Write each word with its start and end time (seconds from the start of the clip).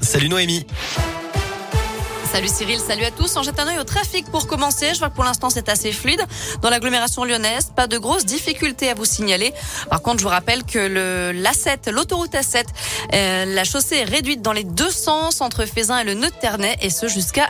Salut 0.00 0.30
Noémie. 0.30 0.64
Salut 2.32 2.48
Cyril, 2.48 2.78
salut 2.78 3.04
à 3.04 3.10
tous. 3.10 3.36
On 3.36 3.42
jette 3.42 3.58
un 3.58 3.66
œil 3.68 3.78
au 3.78 3.84
trafic 3.84 4.30
pour 4.30 4.46
commencer. 4.46 4.94
Je 4.94 4.98
vois 4.98 5.10
que 5.10 5.14
pour 5.14 5.24
l'instant 5.24 5.50
c'est 5.50 5.68
assez 5.68 5.92
fluide. 5.92 6.22
Dans 6.62 6.70
l'agglomération 6.70 7.24
lyonnaise, 7.24 7.72
pas 7.76 7.86
de 7.86 7.98
grosses 7.98 8.24
difficultés 8.24 8.88
à 8.88 8.94
vous 8.94 9.04
signaler. 9.04 9.52
Par 9.90 10.00
contre, 10.00 10.18
je 10.18 10.24
vous 10.24 10.30
rappelle 10.30 10.64
que 10.64 10.78
le 10.78 11.32
l'A7, 11.32 11.90
l'autoroute 11.90 12.32
A7, 12.32 12.64
euh, 13.14 13.44
la 13.46 13.64
chaussée 13.64 13.96
est 13.96 14.04
réduite 14.04 14.40
dans 14.40 14.52
les 14.52 14.64
deux 14.64 14.90
sens 14.90 15.42
entre 15.42 15.64
Fézin 15.66 15.98
et 15.98 16.04
le 16.04 16.14
nœud 16.14 16.30
de 16.30 16.40
Ternay 16.40 16.76
et 16.80 16.90
ce 16.90 17.08
jusqu'à 17.08 17.48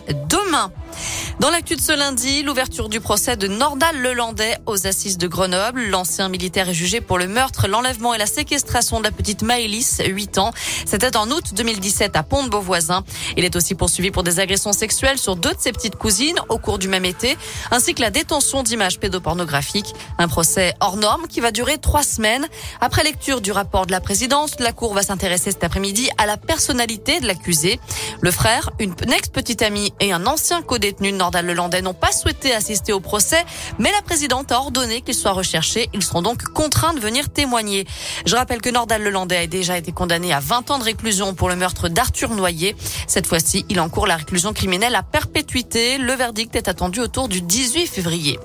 Dans 1.41 1.51
l'actu 1.51 1.77
de 1.77 1.81
ce 1.81 1.93
lundi, 1.93 2.43
l'ouverture 2.43 2.89
du 2.89 3.01
procès 3.01 3.37
de 3.37 3.47
Nordal 3.47 4.01
Lelandais 4.01 4.57
aux 4.67 4.87
assises 4.87 5.19
de 5.19 5.29
Grenoble. 5.29 5.85
L'ancien 5.89 6.29
militaire 6.29 6.69
est 6.69 6.75
jugé 6.75 7.01
pour 7.01 7.19
le 7.19 7.29
meurtre, 7.29 7.69
l'enlèvement 7.69 8.15
et 8.15 8.19
la 8.19 8.27
séquestration 8.27 8.99
de 8.99 9.05
la 9.05 9.11
petite 9.11 9.43
Maëlys, 9.43 10.01
8 10.05 10.39
ans. 10.39 10.53
C'était 10.87 11.17
en 11.17 11.31
août 11.31 11.55
2017 11.55 12.17
à 12.17 12.23
Pont-de-Beauvoisin. 12.23 13.05
Il 13.37 13.45
est 13.45 13.57
aussi 13.57 13.75
poursuivi 13.75 14.11
pour 14.11 14.23
des 14.23 14.41
agressions 14.41 14.73
sexuelles 14.73 15.19
sur 15.19 15.37
deux 15.37 15.53
de 15.53 15.61
ses 15.61 15.73
petites 15.73 15.97
cousines 15.97 16.41
au 16.49 16.59
cours 16.59 16.79
du 16.79 16.89
même 16.89 17.05
été, 17.05 17.37
ainsi 17.71 17.95
que 17.95 18.01
la 18.01 18.11
détention 18.11 18.63
d'images 18.63 18.99
pédopornographiques. 18.99 19.95
Un 20.19 20.29
procès 20.29 20.75
hors 20.81 20.97
norme 20.97 21.29
qui 21.29 21.41
va 21.41 21.53
durer 21.53 21.79
trois 21.79 22.03
semaines. 22.03 22.49
Après 22.81 23.05
lecture 23.05 23.41
du 23.41 23.53
rapport 23.53 23.87
de 23.87 23.93
la 23.93 24.01
présidence, 24.01 24.59
la 24.59 24.73
Cour 24.73 24.95
va 24.95 25.03
s'intéresser 25.03 25.53
cet 25.53 25.63
après-midi 25.63 26.09
à 26.17 26.27
la 26.27 26.37
personnalité 26.37 27.21
de 27.21 27.27
l'accusé. 27.27 27.79
Le 28.23 28.31
frère, 28.31 28.71
une 28.81 28.95
ex-petite 29.13 29.63
amie 29.63 29.93
et 30.01 30.13
un 30.13 30.27
ancien 30.27 30.38
co-détenu 30.67 31.13
Nordal-Lelandais 31.13 31.83
n'ont 31.83 31.95
pas 31.95 32.13
souhaité 32.13 32.55
assister 32.55 32.93
au 32.93 33.01
procès, 33.01 33.45
mais 33.79 33.91
la 33.93 34.03
présidente 34.03 34.53
a 34.53 34.59
ordonné 34.59 35.03
qu'ils 35.03 35.15
soient 35.15 35.33
recherchés. 35.33 35.89
Ils 35.93 36.03
seront 36.03 36.23
donc 36.23 36.43
contraints 36.45 36.95
de 36.95 37.01
venir 37.01 37.29
témoigner. 37.29 37.87
Je 38.27 38.37
rappelle 38.37 38.61
que 38.61 38.71
Nordal-Lelandais 38.71 39.37
a 39.37 39.47
déjà 39.47 39.77
été 39.77 39.93
condamné 39.93 40.33
à 40.33 40.41
20 40.41 40.71
ans 40.71 40.79
de 40.79 40.85
réclusion 40.85 41.35
pour 41.35 41.49
le 41.49 41.57
meurtre 41.57 41.89
d'Arthur 41.89 42.31
Noyer. 42.31 42.77
Cette 43.07 43.27
fois-ci, 43.27 43.65
il 43.69 43.81
encourt 43.81 44.07
la 44.07 44.17
réclusion 44.17 44.53
criminelle 44.53 44.95
à 44.95 45.03
perpétuité. 45.03 45.99
Le 45.99 46.13
verdict 46.13 46.55
est 46.57 46.69
attendu 46.69 47.01
autour 47.01 47.29
du 47.29 47.41
18 47.41 47.87
février. 47.87 48.39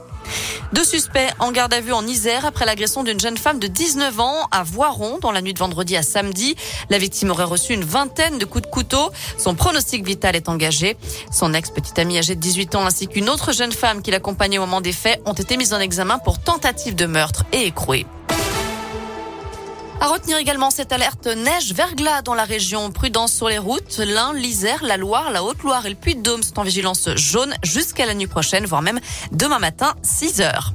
Deux 0.74 0.84
suspects 0.84 1.30
en 1.40 1.52
garde 1.52 1.74
à 1.74 1.82
vue 1.82 1.94
en 1.94 2.06
Isère 2.08 2.46
après 2.46 2.66
l'agression 2.66 3.04
d'une 3.04 3.20
jeune 3.20 3.38
femme 3.38 3.60
de 3.60 3.68
19 3.68 4.20
ans 4.20 4.48
à 4.52 4.64
Voiron 4.64 5.20
dans 5.22 5.32
la 5.32 5.42
nuit 5.42 5.54
de 5.54 5.60
vendredi 5.60 5.96
à 5.96 6.04
samedi. 6.04 6.56
La 6.90 6.98
victime 6.98 7.32
aurait 7.32 7.44
reçu 7.44 7.74
une 7.74 7.84
vingtaine 7.84 8.40
de 8.40 8.46
coups 8.46 8.64
de 8.64 8.70
couteau. 8.70 9.12
Son 9.38 9.56
pronostic 9.56 10.06
vital 10.06 10.36
est 10.36 10.50
engagé. 10.50 10.98
Son 11.32 11.54
ex-petite 11.54 12.00
amie 12.00 12.18
âgée 12.18 12.36
de 12.36 12.40
18 12.40 12.76
ans 12.76 12.86
ainsi 12.86 13.08
qu'une 13.08 13.30
autre 13.30 13.54
jeune 13.54 13.72
femme 13.72 14.02
qui 14.02 14.12
l'accompagnait 14.12 14.58
au 14.58 14.62
moment 14.62 14.82
des 14.82 14.94
faits 14.94 15.22
ont 15.26 15.34
été 15.34 15.58
mises 15.58 15.74
en 15.74 15.80
examen 15.80 16.18
pour 16.18 16.40
tentative 16.40 16.96
de 16.96 17.06
meurtre 17.06 17.44
et 17.52 17.66
écrouée. 17.68 18.06
À 20.04 20.08
retenir 20.08 20.36
également 20.36 20.70
cette 20.70 20.92
alerte 20.92 21.28
neige-verglas 21.28 22.24
dans 22.24 22.34
la 22.34 22.44
région. 22.44 22.92
Prudence 22.92 23.32
sur 23.32 23.48
les 23.48 23.58
routes. 23.58 24.00
L'Ain, 24.00 24.34
l'Isère, 24.34 24.84
la 24.84 24.98
Loire, 24.98 25.32
la 25.32 25.46
Haute-Loire 25.46 25.86
et 25.86 25.90
le 25.90 25.96
Puy-de-Dôme 25.96 26.44
sont 26.44 26.60
en 26.60 26.64
vigilance 26.64 27.08
jaune 27.16 27.54
jusqu'à 27.64 28.06
la 28.06 28.14
nuit 28.14 28.28
prochaine, 28.28 28.66
voire 28.66 28.82
même 28.82 29.00
demain 29.32 29.60
matin, 29.60 29.94
6 30.02 30.42
heures. 30.42 30.74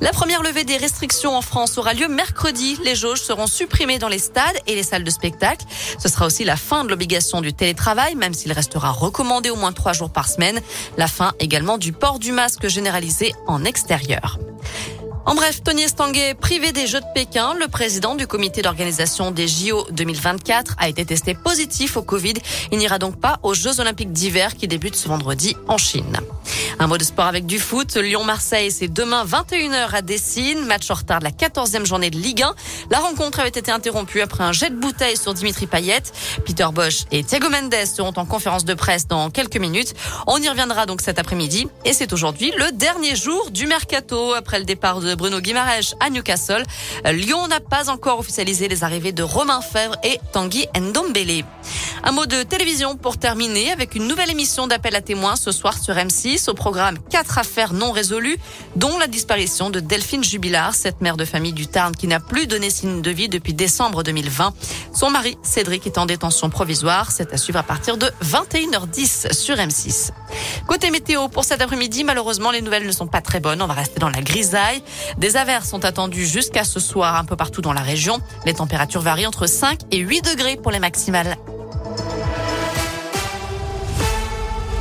La 0.00 0.12
première 0.12 0.44
levée 0.44 0.62
des 0.62 0.76
restrictions 0.76 1.36
en 1.36 1.42
France 1.42 1.76
aura 1.76 1.92
lieu 1.92 2.06
mercredi. 2.06 2.78
Les 2.84 2.94
jauges 2.94 3.20
seront 3.20 3.48
supprimées 3.48 3.98
dans 3.98 4.06
les 4.06 4.20
stades 4.20 4.60
et 4.68 4.76
les 4.76 4.84
salles 4.84 5.02
de 5.02 5.10
spectacle. 5.10 5.66
Ce 5.98 6.08
sera 6.08 6.26
aussi 6.26 6.44
la 6.44 6.54
fin 6.54 6.84
de 6.84 6.88
l'obligation 6.88 7.40
du 7.40 7.52
télétravail, 7.52 8.14
même 8.14 8.32
s'il 8.32 8.52
restera 8.52 8.92
recommandé 8.92 9.50
au 9.50 9.56
moins 9.56 9.72
trois 9.72 9.92
jours 9.92 10.10
par 10.10 10.28
semaine. 10.28 10.60
La 10.96 11.08
fin 11.08 11.32
également 11.40 11.78
du 11.78 11.92
port 11.92 12.20
du 12.20 12.30
masque 12.30 12.68
généralisé 12.68 13.34
en 13.48 13.64
extérieur. 13.64 14.38
En 15.28 15.34
bref, 15.34 15.62
Tony 15.62 15.82
Estanguet, 15.82 16.32
privé 16.32 16.72
des 16.72 16.86
Jeux 16.86 17.00
de 17.00 17.06
Pékin, 17.14 17.52
le 17.52 17.68
président 17.68 18.14
du 18.14 18.26
comité 18.26 18.62
d'organisation 18.62 19.30
des 19.30 19.46
JO 19.46 19.86
2024 19.90 20.76
a 20.78 20.88
été 20.88 21.04
testé 21.04 21.34
positif 21.34 21.98
au 21.98 22.02
Covid. 22.02 22.32
Il 22.72 22.78
n'ira 22.78 22.98
donc 22.98 23.20
pas 23.20 23.38
aux 23.42 23.52
Jeux 23.52 23.78
olympiques 23.78 24.10
d'hiver 24.10 24.56
qui 24.56 24.68
débutent 24.68 24.96
ce 24.96 25.06
vendredi 25.06 25.54
en 25.68 25.76
Chine. 25.76 26.16
Un 26.80 26.86
mot 26.86 26.96
de 26.96 27.02
sport 27.02 27.26
avec 27.26 27.44
du 27.44 27.58
foot. 27.58 27.96
Lyon-Marseille, 27.96 28.70
c'est 28.70 28.86
demain 28.86 29.24
21h 29.24 29.94
à 29.94 30.00
Dessine. 30.00 30.64
Match 30.64 30.88
en 30.92 30.94
retard 30.94 31.18
de 31.18 31.24
la 31.24 31.32
14e 31.32 31.84
journée 31.84 32.08
de 32.08 32.16
Ligue 32.16 32.42
1. 32.42 32.54
La 32.92 33.00
rencontre 33.00 33.40
avait 33.40 33.48
été 33.48 33.72
interrompue 33.72 34.20
après 34.20 34.44
un 34.44 34.52
jet 34.52 34.70
de 34.70 34.76
bouteille 34.76 35.16
sur 35.16 35.34
Dimitri 35.34 35.66
Payet. 35.66 36.02
Peter 36.46 36.68
Bosch 36.72 37.04
et 37.10 37.24
Thiago 37.24 37.48
Mendes 37.50 37.74
seront 37.84 38.12
en 38.14 38.24
conférence 38.24 38.64
de 38.64 38.74
presse 38.74 39.08
dans 39.08 39.28
quelques 39.28 39.56
minutes. 39.56 39.94
On 40.28 40.38
y 40.38 40.48
reviendra 40.48 40.86
donc 40.86 41.00
cet 41.00 41.18
après-midi. 41.18 41.66
Et 41.84 41.92
c'est 41.92 42.12
aujourd'hui 42.12 42.52
le 42.56 42.70
dernier 42.70 43.16
jour 43.16 43.50
du 43.50 43.66
mercato 43.66 44.34
après 44.34 44.60
le 44.60 44.64
départ 44.64 45.00
de 45.00 45.16
Bruno 45.16 45.40
Guimaraes 45.40 45.96
à 45.98 46.10
Newcastle. 46.10 46.62
Lyon 47.04 47.48
n'a 47.48 47.58
pas 47.58 47.90
encore 47.90 48.20
officialisé 48.20 48.68
les 48.68 48.84
arrivées 48.84 49.12
de 49.12 49.24
Romain 49.24 49.62
Fèvre 49.62 49.96
et 50.04 50.20
Tanguy 50.32 50.68
Ndombele. 50.78 51.44
Un 52.04 52.12
mot 52.12 52.26
de 52.26 52.42
télévision 52.42 52.96
pour 52.96 53.18
terminer 53.18 53.72
avec 53.72 53.94
une 53.94 54.06
nouvelle 54.06 54.30
émission 54.30 54.66
d'appel 54.66 54.94
à 54.94 55.00
témoins 55.00 55.34
ce 55.36 55.50
soir 55.50 55.76
sur 55.76 55.94
M6 55.94 56.48
au 56.48 56.54
programme 56.54 56.96
quatre 57.10 57.38
affaires 57.38 57.72
non 57.72 57.90
résolues, 57.90 58.38
dont 58.76 58.98
la 58.98 59.08
disparition 59.08 59.68
de 59.68 59.80
Delphine 59.80 60.22
Jubilard, 60.22 60.74
cette 60.74 61.00
mère 61.00 61.16
de 61.16 61.24
famille 61.24 61.52
du 61.52 61.66
Tarn 61.66 61.94
qui 61.96 62.06
n'a 62.06 62.20
plus 62.20 62.46
donné 62.46 62.70
signe 62.70 63.02
de 63.02 63.10
vie 63.10 63.28
depuis 63.28 63.52
décembre 63.52 64.04
2020. 64.04 64.54
Son 64.94 65.10
mari, 65.10 65.36
Cédric, 65.42 65.86
est 65.86 65.98
en 65.98 66.06
détention 66.06 66.50
provisoire. 66.50 67.10
C'est 67.10 67.32
à 67.32 67.36
suivre 67.36 67.58
à 67.58 67.64
partir 67.64 67.96
de 67.96 68.06
21h10 68.22 69.32
sur 69.32 69.56
M6. 69.56 70.10
Côté 70.66 70.90
météo, 70.90 71.28
pour 71.28 71.44
cet 71.44 71.60
après-midi, 71.60 72.04
malheureusement, 72.04 72.52
les 72.52 72.62
nouvelles 72.62 72.86
ne 72.86 72.92
sont 72.92 73.08
pas 73.08 73.20
très 73.20 73.40
bonnes. 73.40 73.60
On 73.60 73.66
va 73.66 73.74
rester 73.74 73.98
dans 73.98 74.10
la 74.10 74.22
grisaille. 74.22 74.82
Des 75.16 75.36
averses 75.36 75.68
sont 75.68 75.84
attendues 75.84 76.26
jusqu'à 76.26 76.64
ce 76.64 76.78
soir 76.78 77.16
un 77.16 77.24
peu 77.24 77.36
partout 77.36 77.60
dans 77.60 77.72
la 77.72 77.82
région. 77.82 78.20
Les 78.46 78.54
températures 78.54 79.02
varient 79.02 79.26
entre 79.26 79.46
5 79.46 79.80
et 79.90 79.98
8 79.98 80.22
degrés 80.22 80.56
pour 80.56 80.70
les 80.70 80.78
maximales. 80.78 81.36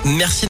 Merci. 0.07 0.45